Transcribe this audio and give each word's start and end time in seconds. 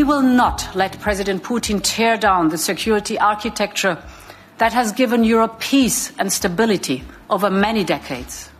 We 0.00 0.04
will 0.04 0.22
not 0.22 0.74
let 0.74 0.98
President 0.98 1.42
Putin 1.42 1.82
tear 1.82 2.18
down 2.18 2.48
the 2.48 2.56
security 2.56 3.18
architecture 3.18 3.98
that 4.56 4.72
has 4.72 4.94
given 4.94 5.22
Europe 5.22 5.60
peace 5.60 6.10
and 6.18 6.32
stability 6.32 7.02
over 7.28 7.50
many 7.50 7.84
decades. 7.84 8.50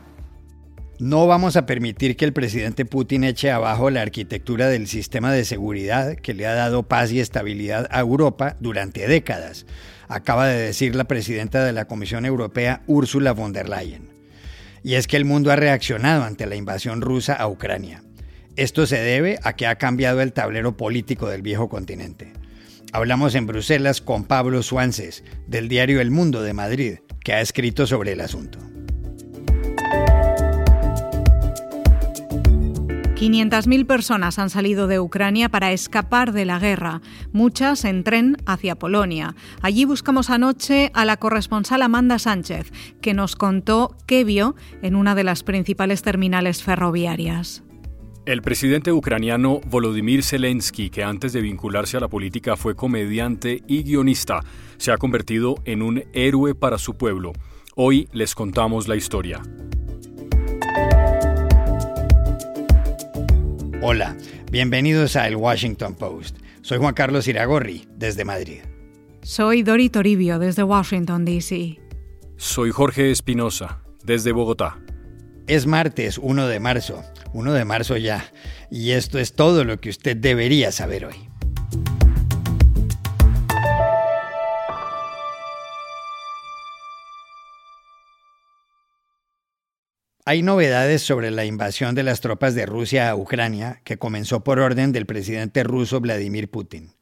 No 0.98 1.26
vamos 1.26 1.56
a 1.56 1.64
permitir 1.64 2.18
que 2.18 2.26
el 2.26 2.34
presidente 2.34 2.84
Putin 2.84 3.24
eche 3.24 3.50
abajo 3.50 3.88
la 3.88 4.02
arquitectura 4.02 4.68
del 4.68 4.86
sistema 4.86 5.32
de 5.32 5.46
seguridad 5.46 6.16
que 6.16 6.34
le 6.34 6.46
ha 6.46 6.52
dado 6.52 6.82
paz 6.82 7.10
y 7.10 7.20
estabilidad 7.20 7.88
a 7.90 8.00
Europa 8.00 8.56
durante 8.60 9.08
décadas, 9.08 9.64
acaba 10.08 10.46
de 10.46 10.60
decir 10.60 10.94
la 10.94 11.04
presidenta 11.04 11.64
de 11.64 11.72
la 11.72 11.86
Comisión 11.86 12.26
Europea, 12.26 12.82
Ursula 12.86 13.32
von 13.32 13.54
der 13.54 13.70
Leyen. 13.70 14.10
Y 14.82 14.96
es 14.96 15.06
que 15.06 15.16
el 15.16 15.24
mundo 15.24 15.50
ha 15.50 15.56
reaccionado 15.56 16.22
ante 16.22 16.44
la 16.44 16.56
invasión 16.56 17.00
rusa 17.00 17.32
a 17.32 17.48
Ucrania. 17.48 18.02
Esto 18.60 18.84
se 18.84 19.00
debe 19.00 19.38
a 19.42 19.54
que 19.54 19.66
ha 19.66 19.76
cambiado 19.76 20.20
el 20.20 20.34
tablero 20.34 20.76
político 20.76 21.30
del 21.30 21.40
viejo 21.40 21.70
continente. 21.70 22.34
Hablamos 22.92 23.34
en 23.34 23.46
Bruselas 23.46 24.02
con 24.02 24.24
Pablo 24.24 24.62
Suances, 24.62 25.24
del 25.46 25.66
diario 25.70 25.98
El 26.02 26.10
Mundo 26.10 26.42
de 26.42 26.52
Madrid, 26.52 26.98
que 27.24 27.32
ha 27.32 27.40
escrito 27.40 27.86
sobre 27.86 28.12
el 28.12 28.20
asunto. 28.20 28.58
500.000 33.14 33.86
personas 33.86 34.38
han 34.38 34.50
salido 34.50 34.86
de 34.88 35.00
Ucrania 35.00 35.48
para 35.48 35.72
escapar 35.72 36.32
de 36.32 36.44
la 36.44 36.58
guerra, 36.58 37.00
muchas 37.32 37.86
en 37.86 38.04
tren 38.04 38.36
hacia 38.44 38.74
Polonia. 38.74 39.36
Allí 39.62 39.86
buscamos 39.86 40.28
anoche 40.28 40.90
a 40.92 41.06
la 41.06 41.16
corresponsal 41.16 41.80
Amanda 41.80 42.18
Sánchez, 42.18 42.70
que 43.00 43.14
nos 43.14 43.36
contó 43.36 43.96
qué 44.04 44.22
vio 44.22 44.54
en 44.82 44.96
una 44.96 45.14
de 45.14 45.24
las 45.24 45.44
principales 45.44 46.02
terminales 46.02 46.62
ferroviarias. 46.62 47.62
El 48.26 48.42
presidente 48.42 48.92
ucraniano 48.92 49.60
Volodymyr 49.64 50.22
Zelensky, 50.22 50.90
que 50.90 51.02
antes 51.02 51.32
de 51.32 51.40
vincularse 51.40 51.96
a 51.96 52.00
la 52.00 52.08
política 52.08 52.54
fue 52.54 52.76
comediante 52.76 53.62
y 53.66 53.82
guionista, 53.82 54.40
se 54.76 54.92
ha 54.92 54.98
convertido 54.98 55.54
en 55.64 55.80
un 55.80 56.04
héroe 56.12 56.54
para 56.54 56.76
su 56.76 56.98
pueblo. 56.98 57.32
Hoy 57.76 58.08
les 58.12 58.34
contamos 58.34 58.88
la 58.88 58.96
historia. 58.96 59.40
Hola, 63.80 64.14
bienvenidos 64.52 65.16
a 65.16 65.26
El 65.26 65.36
Washington 65.36 65.94
Post. 65.94 66.36
Soy 66.60 66.76
Juan 66.76 66.92
Carlos 66.92 67.26
Iragorri, 67.26 67.88
desde 67.96 68.26
Madrid. 68.26 68.60
Soy 69.22 69.62
Dori 69.62 69.88
Toribio, 69.88 70.38
desde 70.38 70.62
Washington, 70.62 71.24
D.C. 71.24 71.80
Soy 72.36 72.70
Jorge 72.70 73.10
Espinosa, 73.10 73.82
desde 74.04 74.32
Bogotá. 74.32 74.78
Es 75.46 75.66
martes 75.66 76.18
1 76.18 76.46
de 76.46 76.60
marzo, 76.60 77.02
1 77.32 77.52
de 77.52 77.64
marzo 77.64 77.96
ya, 77.96 78.32
y 78.70 78.92
esto 78.92 79.18
es 79.18 79.34
todo 79.34 79.64
lo 79.64 79.80
que 79.80 79.90
usted 79.90 80.16
debería 80.16 80.72
saber 80.72 81.06
hoy. 81.06 81.30
Hay 90.26 90.42
novedades 90.42 91.02
sobre 91.02 91.32
la 91.32 91.44
invasión 91.44 91.96
de 91.96 92.04
las 92.04 92.20
tropas 92.20 92.54
de 92.54 92.64
Rusia 92.64 93.10
a 93.10 93.16
Ucrania, 93.16 93.80
que 93.82 93.98
comenzó 93.98 94.44
por 94.44 94.60
orden 94.60 94.92
del 94.92 95.04
presidente 95.04 95.64
ruso 95.64 96.00
Vladimir 96.00 96.48
Putin. 96.48 96.94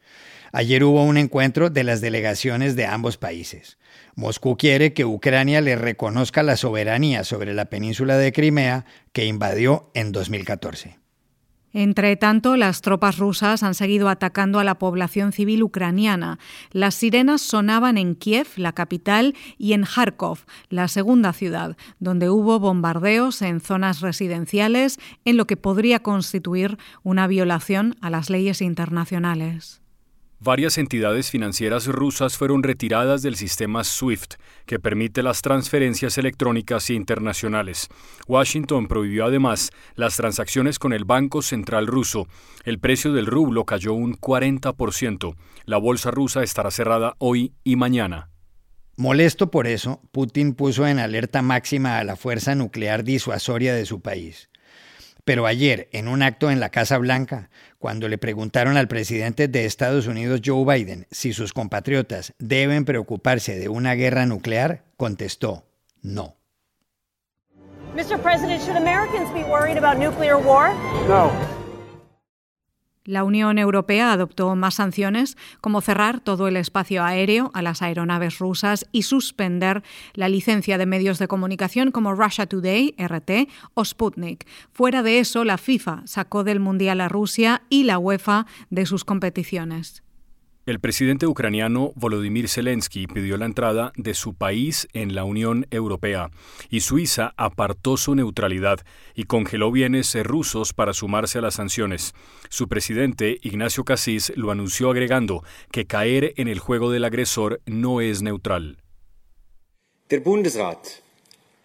Ayer 0.52 0.84
hubo 0.84 1.02
un 1.04 1.16
encuentro 1.16 1.70
de 1.70 1.84
las 1.84 2.00
delegaciones 2.00 2.76
de 2.76 2.86
ambos 2.86 3.16
países. 3.16 3.78
Moscú 4.14 4.56
quiere 4.56 4.92
que 4.92 5.04
Ucrania 5.04 5.60
le 5.60 5.76
reconozca 5.76 6.42
la 6.42 6.56
soberanía 6.56 7.24
sobre 7.24 7.54
la 7.54 7.66
península 7.66 8.16
de 8.16 8.32
Crimea 8.32 8.84
que 9.12 9.26
invadió 9.26 9.90
en 9.94 10.12
2014. 10.12 10.98
Entre 11.74 12.16
tanto, 12.16 12.56
las 12.56 12.80
tropas 12.80 13.18
rusas 13.18 13.62
han 13.62 13.74
seguido 13.74 14.08
atacando 14.08 14.58
a 14.58 14.64
la 14.64 14.78
población 14.78 15.32
civil 15.32 15.62
ucraniana. 15.62 16.38
Las 16.72 16.94
sirenas 16.94 17.42
sonaban 17.42 17.98
en 17.98 18.14
Kiev, 18.14 18.48
la 18.56 18.72
capital, 18.72 19.34
y 19.58 19.74
en 19.74 19.84
Kharkov, 19.84 20.38
la 20.70 20.88
segunda 20.88 21.34
ciudad, 21.34 21.76
donde 22.00 22.30
hubo 22.30 22.58
bombardeos 22.58 23.42
en 23.42 23.60
zonas 23.60 24.00
residenciales, 24.00 24.98
en 25.26 25.36
lo 25.36 25.46
que 25.46 25.58
podría 25.58 26.00
constituir 26.00 26.78
una 27.02 27.26
violación 27.26 27.96
a 28.00 28.08
las 28.08 28.30
leyes 28.30 28.62
internacionales. 28.62 29.82
Varias 30.40 30.78
entidades 30.78 31.32
financieras 31.32 31.86
rusas 31.86 32.36
fueron 32.36 32.62
retiradas 32.62 33.22
del 33.22 33.34
sistema 33.34 33.82
SWIFT, 33.82 34.34
que 34.66 34.78
permite 34.78 35.24
las 35.24 35.42
transferencias 35.42 36.16
electrónicas 36.16 36.90
internacionales. 36.90 37.88
Washington 38.28 38.86
prohibió 38.86 39.24
además 39.24 39.72
las 39.96 40.16
transacciones 40.16 40.78
con 40.78 40.92
el 40.92 41.04
Banco 41.04 41.42
Central 41.42 41.88
ruso. 41.88 42.28
El 42.64 42.78
precio 42.78 43.12
del 43.12 43.26
rublo 43.26 43.64
cayó 43.64 43.94
un 43.94 44.14
40%. 44.14 45.34
La 45.64 45.76
bolsa 45.76 46.12
rusa 46.12 46.44
estará 46.44 46.70
cerrada 46.70 47.16
hoy 47.18 47.52
y 47.64 47.74
mañana. 47.74 48.30
Molesto 48.96 49.50
por 49.50 49.66
eso, 49.66 50.00
Putin 50.12 50.54
puso 50.54 50.86
en 50.86 51.00
alerta 51.00 51.42
máxima 51.42 51.98
a 51.98 52.04
la 52.04 52.14
fuerza 52.14 52.54
nuclear 52.54 53.02
disuasoria 53.02 53.74
de 53.74 53.86
su 53.86 54.02
país. 54.02 54.50
Pero 55.28 55.44
ayer, 55.44 55.90
en 55.92 56.08
un 56.08 56.22
acto 56.22 56.50
en 56.50 56.58
la 56.58 56.70
Casa 56.70 56.96
Blanca, 56.96 57.50
cuando 57.78 58.08
le 58.08 58.16
preguntaron 58.16 58.78
al 58.78 58.88
presidente 58.88 59.46
de 59.46 59.66
Estados 59.66 60.06
Unidos, 60.06 60.40
Joe 60.42 60.64
Biden, 60.64 61.06
si 61.10 61.34
sus 61.34 61.52
compatriotas 61.52 62.32
deben 62.38 62.86
preocuparse 62.86 63.58
de 63.58 63.68
una 63.68 63.92
guerra 63.92 64.24
nuclear, 64.24 64.84
contestó 64.96 65.64
no. 66.00 66.36
Mr. 67.94 68.18
President, 68.22 68.62
should 68.62 68.78
Americans 68.78 69.30
be 69.34 69.44
worried 69.44 69.76
about 69.76 69.98
nuclear 69.98 70.38
war? 70.38 70.72
No. 71.06 71.30
La 73.08 73.24
Unión 73.24 73.56
Europea 73.56 74.12
adoptó 74.12 74.54
más 74.54 74.74
sanciones, 74.74 75.38
como 75.62 75.80
cerrar 75.80 76.20
todo 76.20 76.46
el 76.46 76.58
espacio 76.58 77.02
aéreo 77.02 77.50
a 77.54 77.62
las 77.62 77.80
aeronaves 77.80 78.38
rusas 78.38 78.86
y 78.92 79.04
suspender 79.04 79.82
la 80.12 80.28
licencia 80.28 80.76
de 80.76 80.84
medios 80.84 81.18
de 81.18 81.26
comunicación 81.26 81.90
como 81.90 82.14
Russia 82.14 82.44
Today, 82.44 82.94
RT, 82.98 83.48
o 83.72 83.82
Sputnik. 83.82 84.46
Fuera 84.72 85.02
de 85.02 85.20
eso, 85.20 85.44
la 85.44 85.56
FIFA 85.56 86.02
sacó 86.04 86.44
del 86.44 86.60
Mundial 86.60 87.00
a 87.00 87.08
Rusia 87.08 87.62
y 87.70 87.84
la 87.84 87.98
UEFA 87.98 88.44
de 88.68 88.84
sus 88.84 89.06
competiciones. 89.06 90.02
El 90.68 90.80
presidente 90.80 91.26
ucraniano 91.26 91.92
Volodymyr 91.94 92.46
Zelensky 92.46 93.06
pidió 93.06 93.38
la 93.38 93.46
entrada 93.46 93.90
de 93.96 94.12
su 94.12 94.34
país 94.34 94.86
en 94.92 95.14
la 95.14 95.24
Unión 95.24 95.66
Europea 95.70 96.28
y 96.68 96.80
Suiza 96.80 97.32
apartó 97.38 97.96
su 97.96 98.14
neutralidad 98.14 98.80
y 99.14 99.24
congeló 99.24 99.72
bienes 99.72 100.14
rusos 100.26 100.74
para 100.74 100.92
sumarse 100.92 101.38
a 101.38 101.40
las 101.40 101.54
sanciones. 101.54 102.12
Su 102.50 102.68
presidente, 102.68 103.38
Ignacio 103.40 103.84
Cassis, 103.84 104.30
lo 104.36 104.50
anunció 104.50 104.90
agregando 104.90 105.42
que 105.72 105.86
caer 105.86 106.34
en 106.36 106.48
el 106.48 106.58
juego 106.58 106.90
del 106.90 107.04
agresor 107.04 107.62
no 107.64 108.02
es 108.02 108.20
neutral. 108.20 108.76
Der 110.10 110.20
Bundesrat 110.22 111.02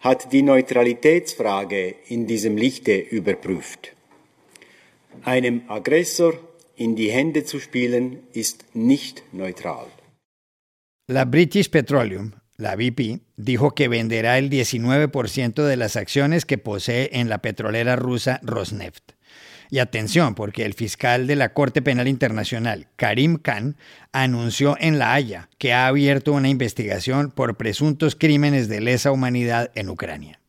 hat 0.00 0.32
die 0.32 0.40
Neutralitätsfrage 0.40 1.96
in 2.08 2.26
diesem 2.26 2.56
Lichte 2.56 3.06
überprüft. 3.10 3.92
Einem 5.26 5.60
Aggressor 5.68 6.53
in 6.76 6.96
die 6.96 7.10
Hände 7.10 7.44
zu 7.44 7.60
spielen, 7.60 8.24
ist 8.32 8.64
nicht 8.74 9.22
neutral. 9.32 9.86
La 11.06 11.24
British 11.24 11.68
Petroleum, 11.68 12.32
la 12.56 12.76
BP, 12.76 13.20
dijo 13.36 13.74
que 13.74 13.88
venderá 13.88 14.38
el 14.38 14.48
19% 14.48 15.62
de 15.62 15.76
las 15.76 15.96
acciones 15.96 16.46
que 16.46 16.56
posee 16.56 17.10
en 17.12 17.28
la 17.28 17.38
petrolera 17.38 17.96
rusa 17.96 18.40
Rosneft. 18.42 19.12
Y 19.70 19.80
atención, 19.80 20.34
porque 20.34 20.64
el 20.64 20.74
fiscal 20.74 21.26
de 21.26 21.36
la 21.36 21.52
Corte 21.52 21.82
Penal 21.82 22.08
Internacional, 22.08 22.86
Karim 22.96 23.38
Khan, 23.38 23.76
anunció 24.12 24.76
en 24.78 24.98
La 24.98 25.14
Haya 25.14 25.48
que 25.58 25.72
ha 25.72 25.88
abierto 25.88 26.32
una 26.32 26.48
investigación 26.48 27.30
por 27.30 27.56
presuntos 27.56 28.14
crímenes 28.14 28.68
de 28.68 28.80
lesa 28.80 29.10
humanidad 29.10 29.70
en 29.74 29.88
Ucrania. 29.88 30.40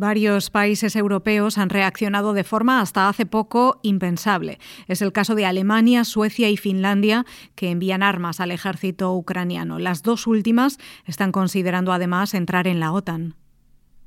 Varios 0.00 0.48
países 0.48 0.96
europeos 0.96 1.58
han 1.58 1.68
reaccionado 1.68 2.32
de 2.32 2.42
forma 2.42 2.80
hasta 2.80 3.10
hace 3.10 3.26
poco 3.26 3.80
impensable. 3.82 4.58
Es 4.88 5.02
el 5.02 5.12
caso 5.12 5.34
de 5.34 5.44
Alemania, 5.44 6.04
Suecia 6.04 6.48
y 6.48 6.56
Finlandia, 6.56 7.26
que 7.54 7.70
envían 7.70 8.02
armas 8.02 8.40
al 8.40 8.50
ejército 8.50 9.12
ucraniano. 9.12 9.78
Las 9.78 10.02
dos 10.02 10.26
últimas 10.26 10.78
están 11.04 11.32
considerando 11.32 11.92
además 11.92 12.32
entrar 12.32 12.66
en 12.66 12.80
la 12.80 12.92
OTAN. 12.92 13.34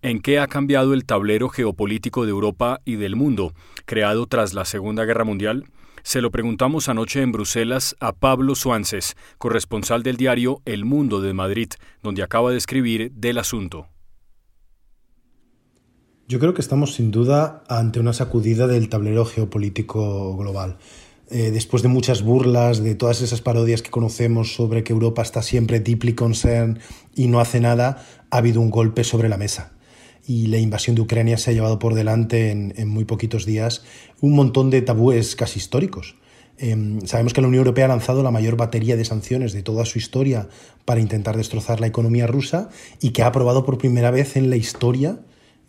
¿En 0.02 0.20
qué 0.20 0.40
ha 0.40 0.48
cambiado 0.48 0.96
el 0.96 1.06
tablero 1.06 1.48
geopolítico 1.48 2.26
de 2.26 2.32
Europa 2.32 2.82
y 2.86 2.96
del 2.96 3.16
mundo, 3.16 3.54
creado 3.86 4.26
tras 4.26 4.56
la 4.56 4.66
Segunda 4.66 5.06
Guerra 5.06 5.26
Mundial? 5.26 5.66
Se 6.02 6.22
lo 6.22 6.32
preguntamos 6.32 6.90
anoche 6.90 7.22
en 7.22 7.32
Bruselas 7.32 7.96
a 8.00 8.14
Pablo 8.14 8.56
Suances, 8.56 9.16
corresponsal 9.38 10.02
del 10.02 10.18
diario 10.18 10.64
El 10.66 10.86
Mundo 10.86 11.22
de 11.22 11.36
Madrid, 11.36 11.70
donde 12.02 12.24
acaba 12.24 12.50
de 12.50 12.58
escribir 12.58 13.12
del 13.12 13.38
asunto. 13.38 13.93
Yo 16.28 16.40
creo 16.40 16.54
que 16.54 16.62
estamos 16.62 16.94
sin 16.94 17.12
duda 17.12 17.64
ante 17.68 18.00
una 18.00 18.14
sacudida 18.14 18.66
del 18.66 18.88
tablero 18.88 19.26
geopolítico 19.26 20.38
global. 20.38 20.78
Eh, 21.30 21.52
después 21.52 21.84
de 21.84 21.90
muchas 21.90 22.22
burlas, 22.22 22.82
de 22.82 22.96
todas 22.96 23.22
esas 23.22 23.42
parodias 23.42 23.82
que 23.82 23.90
conocemos 23.90 24.54
sobre 24.54 24.84
que 24.84 24.94
Europa 24.94 25.22
está 25.22 25.42
siempre 25.42 25.82
deeply 25.82 26.14
concerned 26.14 26.80
y 27.14 27.28
no 27.28 27.42
hace 27.42 27.60
nada, 27.60 28.06
ha 28.30 28.38
habido 28.38 28.62
un 28.62 28.70
golpe 28.70 29.04
sobre 29.04 29.28
la 29.28 29.38
mesa. 29.38 29.74
Y 30.26 30.48
la 30.48 30.60
invasión 30.60 30.96
de 30.96 31.02
Ucrania 31.02 31.38
se 31.38 31.52
ha 31.52 31.54
llevado 31.54 31.78
por 31.78 31.94
delante 31.94 32.52
en, 32.52 32.88
muy 32.88 33.04
poquitos 33.04 33.46
días 33.46 33.84
un 34.22 34.34
montón 34.34 34.70
de 34.70 34.82
tabúes 34.82 35.36
casi 35.36 35.60
históricos. 35.60 36.16
Em, 36.58 37.02
sabemos 37.06 37.34
que 37.34 37.42
la 37.42 37.48
Unión 37.48 37.62
Europea 37.62 37.86
ha 37.86 37.90
lanzado 37.90 38.24
la 38.24 38.32
mayor 38.32 38.56
batería 38.56 38.96
de 38.96 39.04
sanciones 39.04 39.52
de 39.52 39.64
toda 39.64 39.84
su 39.84 39.98
historia 39.98 40.48
para 40.86 41.02
intentar 41.02 41.36
destrozar 41.36 41.82
la 41.82 41.88
economía 41.88 42.28
rusa 42.28 42.70
y 43.02 43.10
que 43.10 43.24
ha 43.24 43.28
aprobado 43.28 43.66
por 43.66 43.78
primera 43.78 44.12
vez 44.12 44.38
en 44.38 44.50
la 44.50 44.56
historia 44.56 45.20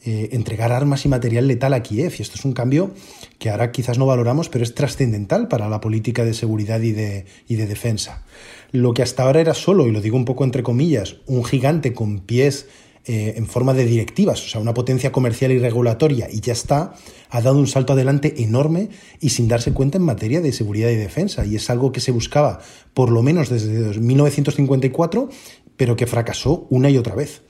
eh, 0.06 0.28
entregar 0.32 0.70
armas 0.70 1.06
y 1.06 1.08
material 1.08 1.48
letal 1.48 1.72
a 1.72 1.82
Kiev. 1.82 2.12
Y 2.18 2.22
esto 2.22 2.34
es 2.34 2.44
un 2.44 2.52
cambio 2.52 2.92
que 3.38 3.48
ahora 3.48 3.72
quizás 3.72 3.96
no 3.96 4.04
valoramos, 4.04 4.50
pero 4.50 4.62
es 4.62 4.74
trascendental 4.74 5.48
para 5.48 5.70
la 5.70 5.80
política 5.80 6.26
de 6.26 6.34
seguridad 6.34 6.82
y 6.82 6.92
de, 6.92 7.24
defensa. 7.48 8.22
Lo 8.70 8.92
que 8.92 9.02
hasta 9.02 9.22
ahora 9.22 9.40
era 9.40 9.54
solo, 9.54 9.86
y 9.86 9.92
lo 9.92 10.02
digo 10.02 10.18
un 10.18 10.26
poco 10.26 10.44
entre 10.44 10.62
comillas, 10.62 11.16
un 11.24 11.42
gigante 11.42 11.94
con 11.94 12.18
pies 12.18 12.66
eh, 13.06 13.32
en 13.38 13.46
forma 13.46 13.72
de 13.72 13.86
directivas, 13.86 14.44
o 14.44 14.48
sea, 14.50 14.60
una 14.60 14.74
potencia 14.74 15.10
comercial 15.10 15.52
y 15.52 15.58
regulatoria, 15.58 16.28
y 16.30 16.40
ya 16.40 16.52
está, 16.52 16.92
ha 17.30 17.40
dado 17.40 17.58
un 17.58 17.66
salto 17.66 17.94
adelante 17.94 18.42
enorme 18.42 18.90
y 19.20 19.30
sin 19.30 19.48
darse 19.48 19.72
cuenta 19.72 19.96
en 19.96 20.04
materia 20.04 20.42
de 20.42 20.52
seguridad 20.52 20.90
y 20.90 20.96
defensa. 20.96 21.46
Y 21.46 21.56
es 21.56 21.70
algo 21.70 21.92
que 21.92 22.00
se 22.00 22.12
buscaba 22.12 22.60
por 22.92 23.10
lo 23.10 23.22
menos 23.22 23.48
desde 23.48 23.98
1954, 23.98 25.30
pero 25.78 25.96
que 25.96 26.06
fracasó 26.06 26.66
una 26.68 26.90
y 26.90 26.98
otra 26.98 27.14
vez. 27.14 27.40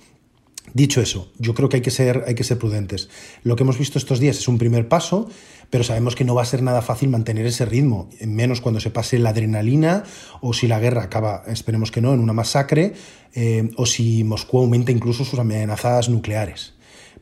Dicho 0.74 1.00
eso, 1.00 1.30
yo 1.38 1.54
creo 1.54 1.68
que 1.68 1.76
hay 1.76 1.82
que, 1.82 1.92
ser, 1.92 2.24
hay 2.26 2.34
que 2.34 2.42
ser 2.42 2.58
prudentes. 2.58 3.08
Lo 3.44 3.54
que 3.54 3.62
hemos 3.62 3.78
visto 3.78 3.96
estos 3.96 4.18
días 4.18 4.38
es 4.38 4.48
un 4.48 4.58
primer 4.58 4.88
paso, 4.88 5.28
pero 5.70 5.84
sabemos 5.84 6.16
que 6.16 6.24
no 6.24 6.34
va 6.34 6.42
a 6.42 6.46
ser 6.46 6.62
nada 6.62 6.82
fácil 6.82 7.10
mantener 7.10 7.46
ese 7.46 7.64
ritmo, 7.64 8.10
menos 8.26 8.60
cuando 8.60 8.80
se 8.80 8.90
pase 8.90 9.20
la 9.20 9.30
adrenalina 9.30 10.02
o 10.40 10.52
si 10.52 10.66
la 10.66 10.80
guerra 10.80 11.04
acaba, 11.04 11.44
esperemos 11.46 11.92
que 11.92 12.00
no, 12.00 12.12
en 12.12 12.18
una 12.18 12.32
masacre 12.32 12.92
eh, 13.34 13.70
o 13.76 13.86
si 13.86 14.24
Moscú 14.24 14.58
aumenta 14.58 14.90
incluso 14.90 15.24
sus 15.24 15.38
amenazas 15.38 16.08
nucleares. 16.08 16.74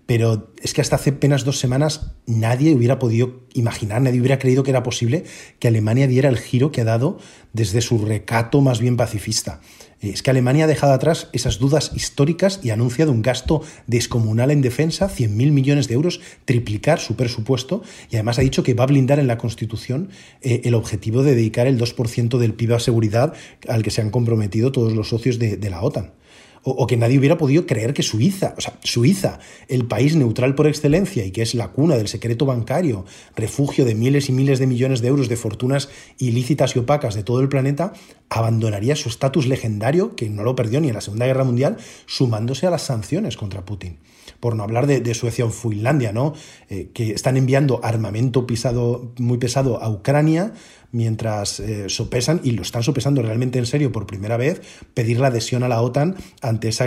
Pero 0.07 0.53
es 0.63 0.75
que 0.75 0.81
hasta 0.81 0.97
hace 0.97 1.11
apenas 1.11 1.45
dos 1.45 1.59
semanas 1.59 2.13
nadie 2.27 2.75
hubiera 2.75 2.99
podido 2.99 3.43
imaginar, 3.55 4.03
nadie 4.03 4.21
hubiera 4.21 4.39
creído 4.39 4.63
que 4.63 4.71
era 4.71 4.83
posible 4.83 5.25
que 5.59 5.69
Alemania 5.69 6.07
diera 6.07 6.29
el 6.29 6.39
giro 6.39 6.73
que 6.73 6.81
ha 6.81 6.85
dado 6.85 7.19
desde 7.53 7.81
su 7.81 8.05
recato 8.05 8.61
más 8.61 8.81
bien 8.81 8.97
pacifista. 8.97 9.61
Es 10.01 10.25
que 10.25 10.31
Alemania 10.31 10.65
ha 10.65 10.69
dejado 10.69 10.93
atrás 10.93 11.29
esas 11.33 11.61
dudas 11.61 11.93
históricas 11.95 12.59
y 12.65 12.71
ha 12.71 12.75
anunciado 12.75 13.13
un 13.13 13.23
gasto 13.23 13.63
descomunal 13.87 14.51
en 14.51 14.61
defensa, 14.61 15.09
100.000 15.09 15.29
millones 15.53 15.87
de 15.87 15.95
euros, 15.95 16.21
triplicar 16.45 16.99
su 16.99 17.15
presupuesto 17.15 17.83
y 18.11 18.17
además 18.17 18.41
ha 18.41 18.43
dicho 18.43 18.65
que 18.65 18.75
va 18.75 18.83
a 18.83 18.89
blindar 18.89 19.21
en 19.21 19.29
la 19.29 19.39
Constitución 19.39 20.09
eh, 20.41 20.63
el 20.65 20.75
objetivo 20.75 21.23
de 21.23 21.37
dedicar 21.37 21.69
el 21.69 21.79
2% 21.79 22.39
del 22.39 22.55
PIB 22.55 22.75
a 22.75 22.81
seguridad 22.81 23.35
al 23.69 23.85
que 23.85 23.93
se 23.93 24.01
han 24.01 24.11
comprometido 24.11 24.73
todos 24.73 24.93
los 24.93 25.09
socios 25.09 25.39
de 25.39 25.71
la 25.71 25.83
OTAN 25.83 26.15
o, 26.65 26.87
que 26.87 26.97
nadie 26.97 27.19
hubiera 27.19 27.39
podido 27.39 27.67
creer 27.67 27.93
que 27.93 28.03
Suiza, 28.03 28.55
o 28.57 28.61
sea, 28.61 28.75
Suiza, 28.83 29.41
el 29.69 29.87
país 29.87 30.15
neutral 30.17 30.55
por 30.55 30.67
excelencia 30.67 31.25
y 31.25 31.31
que 31.31 31.43
es 31.43 31.55
la 31.55 31.69
cuna 31.69 31.97
del 31.97 32.09
secreto 32.09 32.47
bancario, 32.47 33.05
refugio 33.35 33.85
de 33.85 33.95
miles 33.95 34.29
y 34.29 34.33
miles 34.33 34.59
de 34.59 34.67
millones 34.67 35.01
de 35.03 35.09
euros 35.09 35.29
de 35.29 35.37
fortunas 35.37 35.89
ilícitas 36.19 36.77
y 36.77 36.79
opacas 36.79 37.15
de 37.15 37.25
todo 37.25 37.41
el 37.41 37.49
planeta, 37.49 37.93
abandonaría 38.31 38.97
su 38.97 39.09
estatus 39.09 39.47
legendario, 39.47 40.15
que 40.15 40.31
no 40.31 40.45
lo 40.45 40.55
perdió 40.55 40.81
ni 40.81 40.89
en 40.89 40.95
la 40.95 41.01
Segunda 41.01 41.27
Guerra 41.27 41.45
Mundial, 41.45 41.77
sumándose 42.07 42.67
a 42.67 42.71
las 42.71 42.83
sanciones 42.83 43.37
contra 43.37 43.65
Putin 43.65 43.99
por 44.43 44.57
no 44.57 44.65
hablar 44.65 44.89
de, 44.89 45.15
Suecia 45.15 45.45
o 45.45 45.51
Finlandia, 45.51 46.13
¿no? 46.13 46.33
Eh, 46.69 46.91
que 46.93 47.13
están 47.13 47.37
enviando 47.37 47.79
armamento 47.85 48.45
pisado, 48.45 49.13
muy 49.19 49.39
pesado 49.39 49.81
a 49.81 49.89
Ucrania, 49.89 50.53
mientras 50.93 51.59
eh, 51.59 51.89
sopesan, 51.89 52.41
y 52.45 52.53
lo 52.53 52.63
están 52.63 52.83
sopesando 52.83 53.23
realmente 53.23 53.59
en 53.59 53.67
serio 53.67 53.91
por 53.91 54.07
primera 54.07 54.37
vez, 54.37 54.63
pedir 54.95 55.19
la 55.19 55.29
adhesión 55.29 55.63
a 55.63 55.69
la 55.69 55.81
OTAN 55.83 56.17
ante 56.41 56.69
esa 56.69 56.87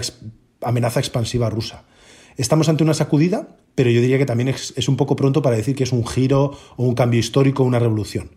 amenaza 0.62 1.00
expansiva 1.00 1.50
rusa. 1.50 1.84
Estamos 2.38 2.70
ante 2.70 2.84
una 2.84 2.94
sacudida, 2.94 3.58
pero 3.76 3.90
yo 3.90 4.02
diría 4.02 4.18
que 4.18 4.26
también 4.26 4.50
es, 4.50 4.88
un 4.88 4.98
poco 4.98 5.16
pronto 5.16 5.42
para 5.42 5.58
decir 5.58 5.76
que 5.76 5.84
es 5.84 5.92
un 5.92 6.06
giro 6.06 6.58
o 6.78 6.84
un 6.84 6.96
cambio 6.96 7.20
histórico 7.20 7.64
o 7.64 7.66
una 7.66 7.80
revolución. 7.80 8.32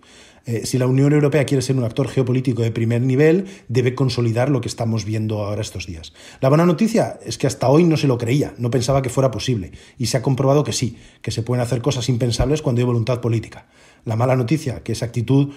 Eh, 0.46 0.67
si 0.67 0.79
la 0.79 0.87
Unión 0.87 1.12
Europea 1.12 1.44
quiere 1.44 1.62
ser 1.62 1.76
un 1.76 1.85
actor 1.85 2.08
geopolítico 2.08 2.62
de 2.62 2.70
primer 2.70 3.02
nivel, 3.02 3.46
debe 3.69 3.94
consolidar 3.94 4.50
lo 4.50 4.61
que 4.61 4.69
estamos 4.69 5.05
viendo 5.05 5.44
ahora 5.44 5.62
estos 5.62 5.87
días. 5.87 6.12
La 6.40 6.49
buena 6.49 6.67
noticia 6.67 7.19
es 7.25 7.38
que 7.38 7.46
hasta 7.46 7.69
hoy 7.69 7.85
no 7.85 7.96
se 7.96 8.06
lo 8.06 8.19
creía, 8.19 8.55
no 8.58 8.70
pensaba 8.70 9.02
que 9.02 9.11
fuera 9.11 9.31
posible, 9.31 9.73
y 9.99 10.06
se 10.06 10.17
ha 10.17 10.23
comprobado 10.23 10.64
que 10.64 10.73
sí, 10.73 10.96
que 11.23 11.31
se 11.31 11.43
pueden 11.43 11.62
hacer 11.62 11.82
cosas 11.82 12.08
impensables 12.08 12.62
cuando 12.62 12.81
hay 12.81 12.87
voluntad 12.87 13.20
política. 13.20 13.69
La 14.05 14.17
mala 14.17 14.37
noticia, 14.37 14.82
que 14.82 14.93
esa 14.93 15.06
actitud 15.06 15.52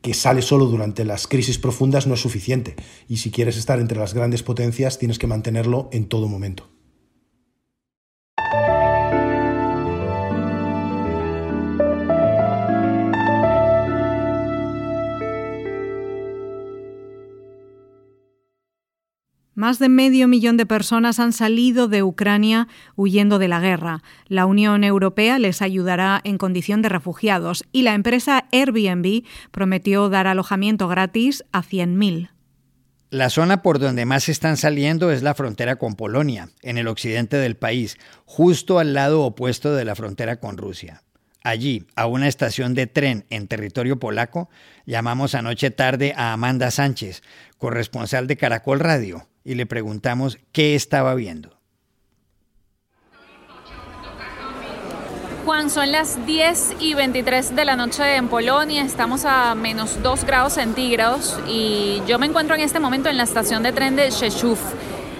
que 0.00 0.14
sale 0.14 0.42
solo 0.42 0.66
durante 0.66 1.04
las 1.04 1.28
crisis 1.28 1.58
profundas 1.58 2.06
no 2.06 2.14
es 2.14 2.20
suficiente, 2.20 2.74
y 3.08 3.18
si 3.18 3.30
quieres 3.30 3.56
estar 3.56 3.78
entre 3.78 3.98
las 3.98 4.14
grandes 4.14 4.42
potencias 4.42 4.98
tienes 4.98 5.18
que 5.18 5.28
mantenerlo 5.28 5.88
en 5.92 6.06
todo 6.06 6.28
momento. 6.28 6.68
Más 19.62 19.78
de 19.78 19.88
medio 19.88 20.26
millón 20.26 20.56
de 20.56 20.66
personas 20.66 21.20
han 21.20 21.32
salido 21.32 21.86
de 21.86 22.02
Ucrania 22.02 22.66
huyendo 22.96 23.38
de 23.38 23.46
la 23.46 23.60
guerra. 23.60 24.02
La 24.26 24.44
Unión 24.44 24.82
Europea 24.82 25.38
les 25.38 25.62
ayudará 25.62 26.20
en 26.24 26.36
condición 26.36 26.82
de 26.82 26.88
refugiados 26.88 27.62
y 27.70 27.82
la 27.82 27.94
empresa 27.94 28.48
Airbnb 28.50 29.22
prometió 29.52 30.08
dar 30.08 30.26
alojamiento 30.26 30.88
gratis 30.88 31.44
a 31.52 31.62
100.000. 31.62 32.30
La 33.10 33.30
zona 33.30 33.62
por 33.62 33.78
donde 33.78 34.04
más 34.04 34.28
están 34.28 34.56
saliendo 34.56 35.12
es 35.12 35.22
la 35.22 35.32
frontera 35.32 35.76
con 35.76 35.94
Polonia, 35.94 36.48
en 36.62 36.76
el 36.76 36.88
occidente 36.88 37.36
del 37.36 37.54
país, 37.54 37.98
justo 38.24 38.80
al 38.80 38.94
lado 38.94 39.22
opuesto 39.22 39.76
de 39.76 39.84
la 39.84 39.94
frontera 39.94 40.40
con 40.40 40.56
Rusia. 40.56 41.04
Allí, 41.44 41.86
a 41.94 42.06
una 42.06 42.26
estación 42.26 42.74
de 42.74 42.88
tren 42.88 43.26
en 43.30 43.46
territorio 43.46 44.00
polaco, 44.00 44.50
llamamos 44.86 45.36
anoche 45.36 45.70
tarde 45.70 46.14
a 46.16 46.32
Amanda 46.32 46.72
Sánchez, 46.72 47.22
corresponsal 47.58 48.26
de 48.26 48.36
Caracol 48.36 48.80
Radio, 48.80 49.28
y 49.44 49.54
le 49.54 49.66
preguntamos 49.66 50.38
qué 50.52 50.74
estaba 50.74 51.14
viendo. 51.14 51.62
Juan, 55.44 55.70
son 55.70 55.90
las 55.90 56.24
10 56.24 56.76
y 56.78 56.94
23 56.94 57.56
de 57.56 57.64
la 57.64 57.74
noche 57.74 58.14
en 58.14 58.28
Polonia, 58.28 58.84
estamos 58.84 59.24
a 59.24 59.56
menos 59.56 60.00
2 60.00 60.24
grados 60.24 60.52
centígrados 60.52 61.40
y 61.48 62.00
yo 62.06 62.20
me 62.20 62.26
encuentro 62.26 62.54
en 62.54 62.60
este 62.60 62.78
momento 62.78 63.08
en 63.08 63.16
la 63.16 63.24
estación 63.24 63.64
de 63.64 63.72
tren 63.72 63.96
de 63.96 64.08
Shechuf. 64.10 64.60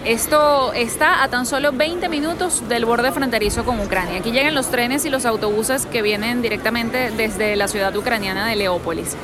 Esto 0.05 0.73
está 0.75 1.25
a 1.25 1.29
tan 1.29 1.45
solo 1.45 1.73
20 1.73 2.09
minutos 2.09 2.69
del 2.69 2.85
borde 2.85 3.11
fronterizo 3.11 3.65
con 3.65 3.81
Ucrania. 3.81 4.19
Aquí 4.21 4.31
llegan 4.31 4.55
los 4.55 4.69
trenes 4.69 5.05
y 5.05 5.11
los 5.11 5.25
autobuses 5.27 5.87
que 5.87 6.03
vienen 6.03 6.41
directamente 6.41 7.11
desde 7.11 7.57
la 7.57 7.67
ciudad 7.67 7.95
ucraniana 7.97 8.47
de 8.47 8.57
Leópolis. 8.57 9.17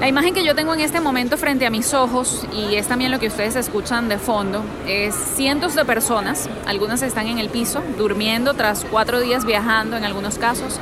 La 0.00 0.08
imagen 0.08 0.34
que 0.34 0.44
yo 0.44 0.56
tengo 0.56 0.74
en 0.74 0.80
este 0.80 1.00
momento 1.00 1.38
frente 1.38 1.66
a 1.66 1.70
mis 1.70 1.94
ojos, 1.94 2.44
y 2.52 2.74
es 2.74 2.88
también 2.88 3.12
lo 3.12 3.20
que 3.20 3.28
ustedes 3.28 3.54
escuchan 3.54 4.08
de 4.08 4.18
fondo, 4.18 4.62
es 4.88 5.14
cientos 5.14 5.76
de 5.76 5.84
personas, 5.84 6.48
algunas 6.66 7.00
están 7.02 7.28
en 7.28 7.38
el 7.38 7.48
piso, 7.48 7.80
durmiendo 7.96 8.54
tras 8.54 8.84
cuatro 8.90 9.20
días 9.20 9.44
viajando 9.44 9.96
en 9.96 10.04
algunos 10.04 10.36
casos. 10.36 10.80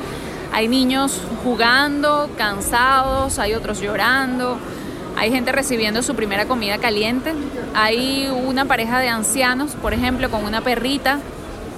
Hay 0.52 0.66
niños 0.66 1.20
jugando, 1.44 2.30
cansados, 2.38 3.38
hay 3.38 3.52
otros 3.52 3.80
llorando, 3.80 4.58
hay 5.16 5.30
gente 5.30 5.52
recibiendo 5.52 6.02
su 6.02 6.16
primera 6.16 6.46
comida 6.46 6.78
caliente, 6.78 7.34
hay 7.74 8.28
una 8.46 8.64
pareja 8.64 8.98
de 8.98 9.08
ancianos, 9.08 9.72
por 9.72 9.92
ejemplo, 9.92 10.30
con 10.30 10.44
una 10.44 10.62
perrita, 10.62 11.20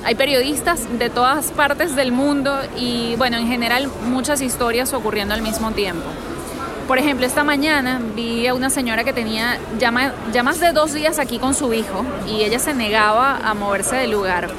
hay 0.05 0.15
periodistas 0.15 0.87
de 0.99 1.11
todas 1.11 1.47
partes 1.51 1.97
del 1.97 2.13
mundo 2.13 2.57
y 2.77 3.17
bueno, 3.17 3.39
en 3.39 3.49
general 3.49 3.89
muchas 4.09 4.41
historias 4.41 4.93
ocurriendo 4.93 5.35
al 5.35 5.43
mismo 5.43 5.73
tiempo. 5.73 6.07
Por 6.87 6.99
ejemplo, 6.99 7.25
esta 7.25 7.45
mañana 7.45 7.99
vi 8.15 8.47
a 8.47 8.53
una 8.53 8.69
señora 8.69 9.05
que 9.05 9.15
tenía 9.15 9.59
ya 9.79 9.91
más, 9.91 10.61
de 10.61 10.73
dos 10.73 10.93
días 10.93 11.19
aquí 11.19 11.39
con 11.39 11.55
su 11.55 11.73
hijo 11.73 12.05
y 12.29 12.43
ella 12.43 12.59
se 12.59 12.75
negaba 12.75 13.39
a 13.39 13.55
moverse 13.55 13.97
del 13.97 14.11
lugar. 14.11 14.51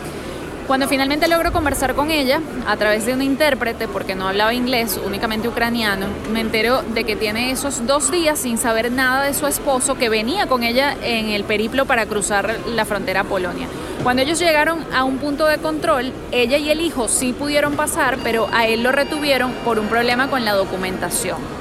Cuando 0.65 0.88
finalmente 0.88 1.27
logro 1.27 1.53
conversar 1.53 1.94
con 1.94 2.10
ella, 2.10 2.41
a 2.65 2.75
través 2.77 3.05
de 3.05 3.13
un 3.13 3.22
intérprete, 3.22 3.88
porque 3.88 4.15
no 4.15 4.27
hablaba 4.27 4.55
inglés, 4.55 5.00
únicamente 5.05 5.48
ucraniano, 5.48 6.08
me 6.32 6.39
entero 6.39 6.82
de 6.82 7.03
que 7.03 7.15
tiene 7.15 7.51
esos 7.51 7.86
dos 7.86 8.10
días 8.10 8.39
sin 8.39 8.58
saber 8.58 8.91
nada 8.91 9.24
de 9.24 9.36
su 9.36 9.46
esposo 9.46 9.94
que 9.94 10.10
venía 10.10 10.48
con 10.48 10.63
ella 10.63 10.96
en 11.03 11.29
el 11.29 11.44
periplo 11.44 11.86
para 11.86 12.08
cruzar 12.08 12.55
la 12.67 12.86
frontera 12.86 13.20
a 13.20 13.25
Polonia. 13.25 13.67
Cuando 14.01 14.24
ellos 14.24 14.39
llegaron 14.39 14.84
a 14.91 15.03
un 15.03 15.20
punto 15.20 15.46
de 15.46 15.60
control, 15.60 16.12
ella 16.32 16.58
y 16.58 16.72
el 16.72 16.82
hijo 16.82 17.08
sí 17.08 17.34
pudieron 17.34 17.75
pasar, 17.75 18.17
pero 18.24 18.50
a 18.51 18.65
él 18.65 18.82
lo 18.82 18.91
retuvieron 18.91 19.51
por 19.63 19.77
un 19.77 19.88
problema 19.88 20.27
con 20.32 20.44
la 20.44 20.53
documentación. 20.53 21.55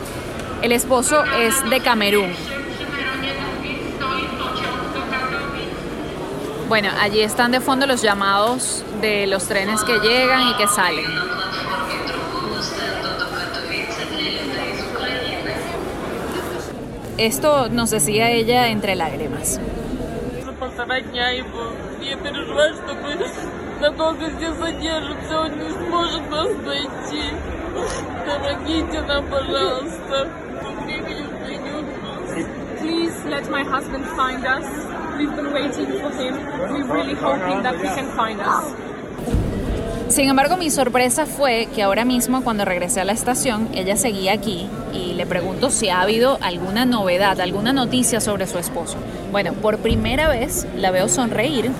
El 0.64 0.72
esposo 0.72 1.22
es 1.22 1.68
de 1.68 1.80
Camerún. 1.80 2.32
Bueno, 6.70 6.88
allí 6.98 7.20
están 7.20 7.52
de 7.52 7.60
fondo 7.60 7.86
los 7.86 8.00
llamados 8.00 8.82
de 9.02 9.26
los 9.26 9.46
trenes 9.46 9.84
que 9.84 9.98
llegan 9.98 10.48
y 10.48 10.56
que 10.56 10.66
salen. 10.66 11.04
Esto 17.18 17.68
nos 17.68 17.90
decía 17.90 18.30
ella 18.30 18.68
entre 18.68 18.94
lágrimas. 18.94 19.60
Please 32.78 33.24
let 33.24 33.48
my 33.50 33.62
husband 33.62 34.04
find 34.16 34.44
us. 34.44 34.64
We've 35.16 35.34
been 35.34 35.52
waiting 35.52 35.86
for 36.00 36.10
him. 36.10 36.34
We're 36.58 36.84
really 36.84 37.14
hoping 37.14 37.62
that 37.62 37.76
he 37.76 37.88
can 37.88 38.06
find 38.16 38.40
us. 38.40 38.64
Sin 40.08 40.28
embargo, 40.28 40.56
mi 40.58 40.70
sorpresa 40.70 41.24
fue 41.24 41.68
que 41.74 41.82
ahora 41.82 42.04
mismo, 42.04 42.44
cuando 42.44 42.64
regresé 42.64 43.00
a 43.00 43.04
la 43.04 43.12
estación, 43.12 43.68
ella 43.72 43.96
seguía 43.96 44.32
aquí 44.32 44.68
y 44.92 45.14
le 45.14 45.24
pregunto 45.24 45.70
si 45.70 45.88
ha 45.88 46.02
habido 46.02 46.38
alguna 46.42 46.84
novedad, 46.84 47.40
alguna 47.40 47.72
noticia 47.72 48.20
sobre 48.20 48.46
su 48.46 48.58
esposo. 48.58 48.98
Bueno, 49.32 49.54
por 49.54 49.78
primera 49.78 50.28
vez 50.28 50.66
la 50.76 50.90
veo 50.90 51.08
sonreír 51.08 51.70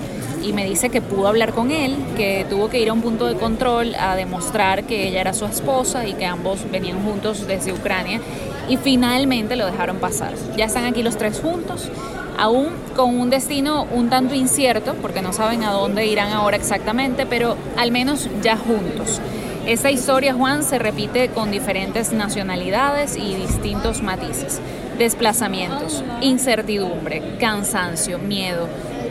y 0.43 0.53
me 0.53 0.65
dice 0.65 0.89
que 0.89 1.01
pudo 1.01 1.27
hablar 1.27 1.53
con 1.53 1.71
él, 1.71 1.95
que 2.17 2.45
tuvo 2.49 2.69
que 2.69 2.79
ir 2.79 2.89
a 2.89 2.93
un 2.93 3.01
punto 3.01 3.27
de 3.27 3.35
control 3.35 3.93
a 3.95 4.15
demostrar 4.15 4.83
que 4.83 5.07
ella 5.07 5.21
era 5.21 5.33
su 5.33 5.45
esposa 5.45 6.07
y 6.07 6.13
que 6.13 6.25
ambos 6.25 6.69
venían 6.71 7.03
juntos 7.03 7.47
desde 7.47 7.73
Ucrania 7.73 8.19
y 8.67 8.77
finalmente 8.77 9.55
lo 9.55 9.65
dejaron 9.65 9.97
pasar. 9.97 10.33
Ya 10.57 10.65
están 10.65 10.85
aquí 10.85 11.03
los 11.03 11.17
tres 11.17 11.39
juntos, 11.39 11.89
aún 12.37 12.69
con 12.95 13.17
un 13.19 13.29
destino 13.29 13.87
un 13.91 14.09
tanto 14.09 14.35
incierto, 14.35 14.95
porque 15.01 15.21
no 15.21 15.33
saben 15.33 15.63
a 15.63 15.71
dónde 15.71 16.05
irán 16.05 16.31
ahora 16.31 16.57
exactamente, 16.57 17.25
pero 17.25 17.55
al 17.77 17.91
menos 17.91 18.29
ya 18.41 18.57
juntos. 18.57 19.21
Esta 19.65 19.89
historia, 19.89 20.35
Juan, 20.35 20.63
se 20.63 20.77
repite 20.77 21.29
con 21.29 21.49
diferentes 21.49 22.13
nacionalidades 22.13 23.17
y 23.17 23.33
distintos 23.35 24.03
matices. 24.03 24.61
Desplazamientos, 24.99 26.03
incertidumbre, 26.21 27.37
cansancio, 27.39 28.19
miedo, 28.19 28.67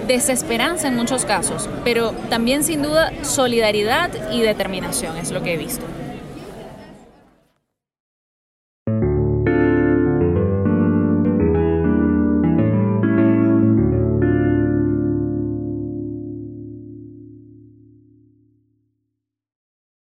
desesperanza 0.06 0.88
en 0.88 0.96
muchos 0.96 1.25
casos, 1.25 1.68
pero 1.82 2.12
también 2.30 2.62
sin 2.62 2.82
duda 2.82 3.11
solidaridad 3.23 4.11
y 4.32 4.42
determinación 4.42 5.16
es 5.16 5.32
lo 5.32 5.42
que 5.42 5.54
he 5.54 5.56
visto. 5.56 5.84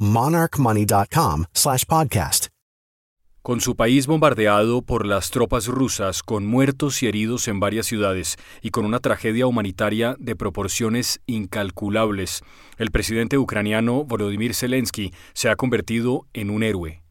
monarchmoney.com 0.00 1.44
slash 1.52 1.84
podcast. 1.84 2.48
Con 3.42 3.62
su 3.62 3.74
país 3.74 4.06
bombardeado 4.06 4.82
por 4.82 5.06
las 5.06 5.30
tropas 5.30 5.66
rusas, 5.66 6.22
con 6.22 6.46
muertos 6.46 7.02
y 7.02 7.06
heridos 7.06 7.48
en 7.48 7.58
varias 7.58 7.86
ciudades 7.86 8.36
y 8.60 8.70
con 8.70 8.84
una 8.84 8.98
tragedia 8.98 9.46
humanitaria 9.46 10.14
de 10.18 10.36
proporciones 10.36 11.22
incalculables, 11.24 12.42
el 12.76 12.90
presidente 12.90 13.38
ucraniano 13.38 14.04
Volodymyr 14.04 14.54
Zelensky 14.54 15.14
se 15.32 15.48
ha 15.48 15.56
convertido 15.56 16.26
en 16.34 16.50
un 16.50 16.62
héroe. 16.62 17.02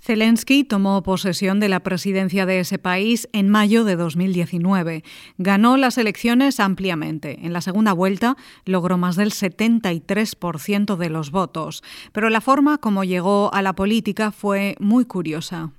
Zelensky 0.00 0.64
tomó 0.64 1.02
posesión 1.02 1.60
de 1.60 1.68
la 1.68 1.80
presidencia 1.80 2.46
de 2.46 2.60
ese 2.60 2.78
país 2.78 3.28
en 3.32 3.48
mayo 3.48 3.84
de 3.84 3.96
2019. 3.96 5.04
Ganó 5.38 5.76
las 5.76 5.98
elecciones 5.98 6.60
ampliamente. 6.60 7.40
En 7.44 7.52
la 7.52 7.60
segunda 7.60 7.92
vuelta 7.92 8.36
logró 8.64 8.96
más 8.96 9.16
del 9.16 9.32
73% 9.32 10.96
de 10.96 11.10
los 11.10 11.30
votos. 11.30 11.82
Pero 12.12 12.30
la 12.30 12.40
forma 12.40 12.78
como 12.78 13.04
llegó 13.04 13.52
a 13.52 13.62
la 13.62 13.74
política 13.74 14.32
fue 14.32 14.76
muy 14.78 15.04
curiosa. 15.04 15.72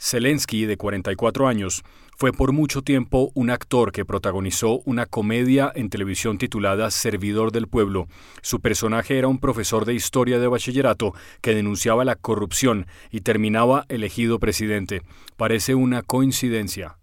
Zelensky, 0.00 0.64
de 0.64 0.76
44 0.76 1.48
años, 1.48 1.82
fue 2.16 2.32
por 2.32 2.52
mucho 2.52 2.82
tiempo 2.82 3.32
un 3.34 3.50
actor 3.50 3.90
que 3.90 4.04
protagonizó 4.04 4.80
una 4.84 5.06
comedia 5.06 5.72
en 5.74 5.90
televisión 5.90 6.38
titulada 6.38 6.90
Servidor 6.92 7.50
del 7.50 7.66
Pueblo. 7.66 8.06
Su 8.40 8.60
personaje 8.60 9.18
era 9.18 9.26
un 9.26 9.38
profesor 9.38 9.84
de 9.84 9.94
historia 9.94 10.38
de 10.38 10.46
bachillerato 10.46 11.14
que 11.40 11.54
denunciaba 11.54 12.04
la 12.04 12.14
corrupción 12.14 12.86
y 13.10 13.22
terminaba 13.22 13.86
elegido 13.88 14.38
presidente. 14.38 15.02
Parece 15.36 15.74
una 15.74 16.02
coincidencia. 16.02 16.98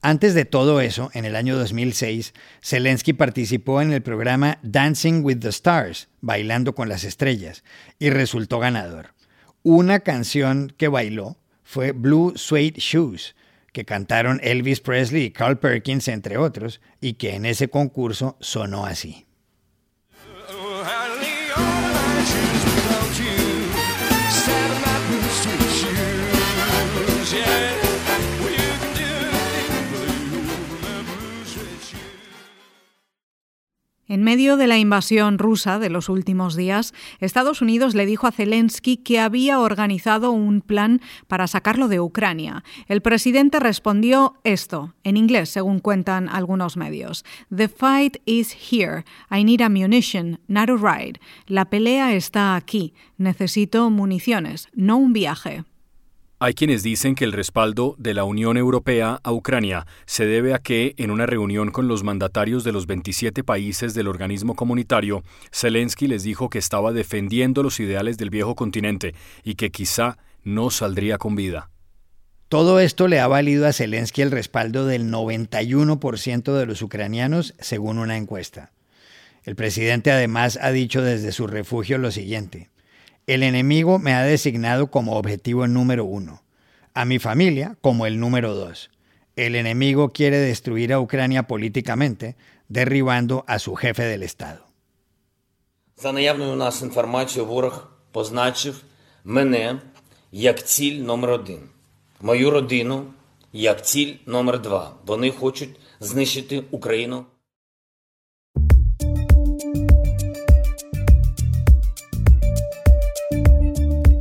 Antes 0.00 0.32
de 0.32 0.44
todo 0.44 0.80
eso, 0.80 1.10
en 1.12 1.24
el 1.24 1.34
año 1.36 1.56
2006, 1.56 2.32
Zelensky 2.62 3.12
participó 3.12 3.82
en 3.82 3.92
el 3.92 4.02
programa 4.02 4.58
Dancing 4.62 5.22
with 5.24 5.40
the 5.40 5.48
Stars, 5.48 6.08
Bailando 6.20 6.74
con 6.74 6.88
las 6.88 7.04
Estrellas, 7.04 7.64
y 7.98 8.08
resultó 8.08 8.60
ganador. 8.60 9.14
Una 9.62 10.00
canción 10.00 10.72
que 10.78 10.88
bailó 10.88 11.36
fue 11.70 11.92
Blue 11.92 12.32
Suede 12.34 12.74
Shoes, 12.78 13.36
que 13.72 13.84
cantaron 13.84 14.40
Elvis 14.42 14.80
Presley 14.80 15.26
y 15.26 15.30
Carl 15.30 15.56
Perkins, 15.60 16.08
entre 16.08 16.36
otros, 16.36 16.80
y 17.00 17.12
que 17.12 17.36
en 17.36 17.46
ese 17.46 17.68
concurso 17.68 18.36
sonó 18.40 18.86
así. 18.86 19.28
En 34.10 34.24
medio 34.24 34.56
de 34.56 34.66
la 34.66 34.76
invasión 34.76 35.38
rusa 35.38 35.78
de 35.78 35.88
los 35.88 36.08
últimos 36.08 36.56
días, 36.56 36.94
Estados 37.20 37.62
Unidos 37.62 37.94
le 37.94 38.06
dijo 38.06 38.26
a 38.26 38.32
Zelensky 38.32 38.96
que 38.96 39.20
había 39.20 39.60
organizado 39.60 40.32
un 40.32 40.62
plan 40.62 41.00
para 41.28 41.46
sacarlo 41.46 41.86
de 41.86 42.00
Ucrania. 42.00 42.64
El 42.88 43.02
presidente 43.02 43.60
respondió 43.60 44.34
esto, 44.42 44.94
en 45.04 45.16
inglés, 45.16 45.50
según 45.50 45.78
cuentan 45.78 46.28
algunos 46.28 46.76
medios. 46.76 47.24
The 47.54 47.68
fight 47.68 48.16
is 48.24 48.52
here. 48.72 49.04
I 49.30 49.44
need 49.44 49.60
ammunition, 49.60 50.40
not 50.48 50.70
a 50.70 50.74
ride. 50.74 51.20
La 51.46 51.66
pelea 51.66 52.12
está 52.12 52.56
aquí. 52.56 52.94
Necesito 53.16 53.90
municiones, 53.90 54.66
no 54.74 54.96
un 54.96 55.12
viaje. 55.12 55.62
Hay 56.42 56.54
quienes 56.54 56.82
dicen 56.82 57.16
que 57.16 57.26
el 57.26 57.32
respaldo 57.32 57.96
de 57.98 58.14
la 58.14 58.24
Unión 58.24 58.56
Europea 58.56 59.20
a 59.22 59.30
Ucrania 59.30 59.86
se 60.06 60.24
debe 60.24 60.54
a 60.54 60.58
que, 60.58 60.94
en 60.96 61.10
una 61.10 61.26
reunión 61.26 61.70
con 61.70 61.86
los 61.86 62.02
mandatarios 62.02 62.64
de 62.64 62.72
los 62.72 62.86
27 62.86 63.44
países 63.44 63.92
del 63.92 64.08
organismo 64.08 64.54
comunitario, 64.54 65.22
Zelensky 65.52 66.06
les 66.06 66.22
dijo 66.22 66.48
que 66.48 66.58
estaba 66.58 66.92
defendiendo 66.92 67.62
los 67.62 67.78
ideales 67.78 68.16
del 68.16 68.30
viejo 68.30 68.54
continente 68.54 69.14
y 69.44 69.56
que 69.56 69.70
quizá 69.70 70.16
no 70.42 70.70
saldría 70.70 71.18
con 71.18 71.36
vida. 71.36 71.68
Todo 72.48 72.80
esto 72.80 73.06
le 73.06 73.20
ha 73.20 73.26
valido 73.26 73.66
a 73.66 73.74
Zelensky 73.74 74.22
el 74.22 74.30
respaldo 74.30 74.86
del 74.86 75.12
91% 75.12 76.54
de 76.54 76.64
los 76.64 76.80
ucranianos, 76.80 77.54
según 77.58 77.98
una 77.98 78.16
encuesta. 78.16 78.72
El 79.44 79.56
presidente 79.56 80.10
además 80.10 80.58
ha 80.62 80.70
dicho 80.70 81.02
desde 81.02 81.32
su 81.32 81.46
refugio 81.46 81.98
lo 81.98 82.10
siguiente. 82.10 82.70
El 83.27 83.43
enemigo 83.43 83.99
me 83.99 84.13
ha 84.13 84.23
designado 84.23 84.87
como 84.87 85.17
objetivo 85.17 85.67
número 85.67 86.05
uno, 86.05 86.43
a 86.93 87.05
mi 87.05 87.19
familia 87.19 87.77
como 87.81 88.05
el 88.05 88.19
número 88.19 88.53
dos. 88.53 88.91
El 89.35 89.55
enemigo 89.55 90.09
quiere 90.09 90.37
destruir 90.37 90.93
a 90.93 90.99
Ucrania 90.99 91.43
políticamente, 91.43 92.35
derribando 92.69 93.43
a 93.47 93.59
su 93.59 93.75
jefe 93.75 94.03
del 94.03 94.23
Estado. 94.23 94.65
За 95.97 96.11
наявною 96.11 96.53
у 96.53 96.55
нас 96.55 96.81
інформацією, 96.81 97.51
ворог 97.51 97.87
позначив 98.11 98.81
мене 99.23 99.79
як 100.31 100.65
ціль 100.65 101.01
номер 101.01 101.29
один, 101.29 101.59
мою 102.21 102.51
родину 102.51 103.05
як 103.53 103.85
ціль 103.85 104.13
номер 104.25 104.61
два. 104.61 104.93
Вони 105.05 105.31
хочуть 105.31 105.69
знищити 105.99 106.63
Україну. 106.71 107.25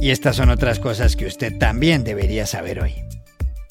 Y 0.10 0.12
estas 0.12 0.38
son 0.38 0.50
otras 0.50 0.80
cosas 0.80 1.16
que 1.16 1.28
usted 1.28 1.60
también 1.60 2.04
debería 2.04 2.48
saber 2.48 2.82
hoy. 2.82 2.94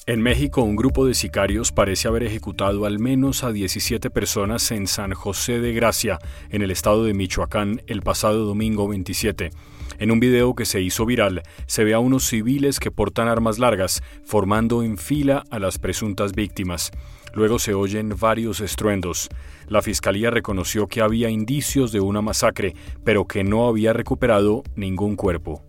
En 0.05 0.21
México, 0.21 0.61
un 0.61 0.77
grupo 0.77 1.05
de 1.05 1.13
sicarios 1.13 1.73
parece 1.73 2.07
haber 2.07 2.23
ejecutado 2.23 2.85
al 2.85 2.97
menos 2.97 3.43
a 3.43 3.51
17 3.51 4.09
personas 4.09 4.71
en 4.71 4.87
San 4.87 5.11
José 5.11 5.59
de 5.59 5.73
Gracia, 5.73 6.17
en 6.49 6.61
el 6.61 6.71
estado 6.71 7.03
de 7.03 7.13
Michoacán, 7.13 7.81
el 7.87 8.03
pasado 8.03 8.45
domingo 8.45 8.87
27. 8.87 9.49
En 9.97 10.11
un 10.11 10.21
video 10.21 10.55
que 10.55 10.63
se 10.63 10.79
hizo 10.79 11.05
viral, 11.05 11.43
se 11.65 11.83
ve 11.83 11.93
a 11.93 11.99
unos 11.99 12.25
civiles 12.25 12.79
que 12.79 12.89
portan 12.89 13.27
armas 13.27 13.59
largas, 13.59 14.01
formando 14.23 14.81
en 14.81 14.97
fila 14.97 15.43
a 15.51 15.59
las 15.59 15.77
presuntas 15.77 16.31
víctimas. 16.31 16.91
Luego 17.33 17.59
se 17.59 17.73
oyen 17.73 18.15
varios 18.17 18.61
estruendos. 18.61 19.27
La 19.67 19.81
fiscalía 19.81 20.31
reconoció 20.31 20.87
que 20.87 21.01
había 21.01 21.29
indicios 21.29 21.91
de 21.91 21.99
una 21.99 22.21
masacre, 22.21 22.75
pero 23.03 23.25
que 23.27 23.43
no 23.43 23.67
había 23.67 23.91
recuperado 23.91 24.63
ningún 24.77 25.17
cuerpo. 25.17 25.68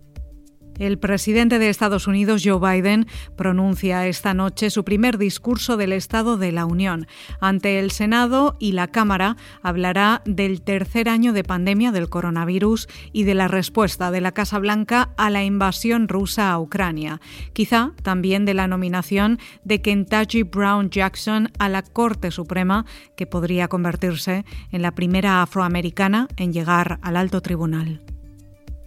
El 0.81 0.97
presidente 0.97 1.59
de 1.59 1.69
Estados 1.69 2.07
Unidos, 2.07 2.41
Joe 2.43 2.57
Biden, 2.59 3.05
pronuncia 3.35 4.07
esta 4.07 4.33
noche 4.33 4.71
su 4.71 4.83
primer 4.83 5.19
discurso 5.19 5.77
del 5.77 5.93
Estado 5.93 6.37
de 6.37 6.51
la 6.51 6.65
Unión. 6.65 7.05
Ante 7.39 7.77
el 7.77 7.91
Senado 7.91 8.57
y 8.57 8.71
la 8.71 8.87
Cámara 8.87 9.37
hablará 9.61 10.23
del 10.25 10.63
tercer 10.63 11.07
año 11.07 11.33
de 11.33 11.43
pandemia 11.43 11.91
del 11.91 12.09
coronavirus 12.09 12.87
y 13.13 13.25
de 13.25 13.35
la 13.35 13.47
respuesta 13.47 14.09
de 14.09 14.21
la 14.21 14.31
Casa 14.31 14.57
Blanca 14.57 15.11
a 15.17 15.29
la 15.29 15.43
invasión 15.43 16.07
rusa 16.07 16.51
a 16.51 16.59
Ucrania. 16.59 17.21
Quizá 17.53 17.91
también 18.01 18.45
de 18.45 18.55
la 18.55 18.67
nominación 18.67 19.37
de 19.63 19.83
Kentucky 19.83 20.41
Brown 20.41 20.89
Jackson 20.89 21.51
a 21.59 21.69
la 21.69 21.83
Corte 21.83 22.31
Suprema, 22.31 22.87
que 23.15 23.27
podría 23.27 23.67
convertirse 23.67 24.45
en 24.71 24.81
la 24.81 24.95
primera 24.95 25.43
afroamericana 25.43 26.27
en 26.37 26.53
llegar 26.53 26.97
al 27.03 27.17
alto 27.17 27.41
tribunal. 27.41 28.01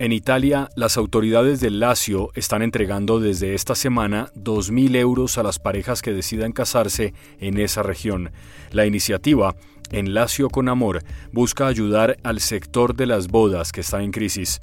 En 0.01 0.11
Italia, 0.11 0.71
las 0.75 0.97
autoridades 0.97 1.61
del 1.61 1.79
Lazio 1.79 2.31
están 2.35 2.63
entregando 2.63 3.21
desde 3.21 3.55
esta 3.55 3.77
semana 3.77 4.29
2.000 4.35 4.97
euros 4.97 5.39
a 5.39 5.45
las 5.45 5.61
parejas 5.61 6.03
que 6.03 6.13
decidan 6.13 6.51
casarse 6.51 7.15
en 7.39 7.59
esa 7.59 7.85
región. 7.85 8.33
La 8.73 8.87
iniciativa, 8.87 9.55
En 9.93 10.13
Lazio 10.13 10.51
con 10.51 10.69
Amor, 10.69 11.05
busca 11.31 11.69
ayudar 11.69 12.17
al 12.25 12.41
sector 12.41 12.97
de 12.97 13.07
las 13.07 13.29
bodas 13.29 13.71
que 13.71 13.83
está 13.83 14.03
en 14.03 14.11
crisis. 14.11 14.61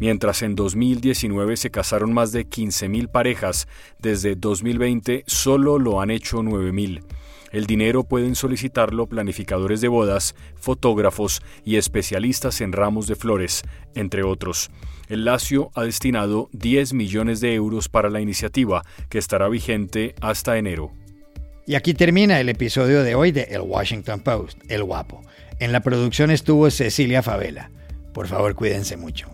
Mientras 0.00 0.42
en 0.42 0.54
2019 0.54 1.56
se 1.56 1.70
casaron 1.70 2.12
más 2.12 2.32
de 2.32 2.46
15.000 2.46 3.08
parejas, 3.08 3.68
desde 4.00 4.34
2020 4.34 5.24
solo 5.26 5.78
lo 5.78 6.02
han 6.02 6.10
hecho 6.10 6.42
9.000. 6.42 7.02
El 7.54 7.66
dinero 7.66 8.02
pueden 8.02 8.34
solicitarlo 8.34 9.06
planificadores 9.06 9.80
de 9.80 9.86
bodas, 9.86 10.34
fotógrafos 10.56 11.40
y 11.64 11.76
especialistas 11.76 12.60
en 12.60 12.72
ramos 12.72 13.06
de 13.06 13.14
flores, 13.14 13.62
entre 13.94 14.24
otros. 14.24 14.72
El 15.08 15.24
Lazio 15.24 15.70
ha 15.76 15.84
destinado 15.84 16.48
10 16.50 16.94
millones 16.94 17.40
de 17.40 17.54
euros 17.54 17.88
para 17.88 18.10
la 18.10 18.20
iniciativa, 18.20 18.84
que 19.08 19.18
estará 19.18 19.48
vigente 19.48 20.16
hasta 20.20 20.58
enero. 20.58 20.90
Y 21.64 21.76
aquí 21.76 21.94
termina 21.94 22.40
el 22.40 22.48
episodio 22.48 23.04
de 23.04 23.14
hoy 23.14 23.30
de 23.30 23.42
El 23.42 23.60
Washington 23.60 24.18
Post, 24.18 24.58
El 24.68 24.82
Guapo. 24.82 25.22
En 25.60 25.70
la 25.70 25.78
producción 25.78 26.32
estuvo 26.32 26.68
Cecilia 26.72 27.22
Favela. 27.22 27.70
Por 28.12 28.26
favor, 28.26 28.56
cuídense 28.56 28.96
mucho 28.96 29.33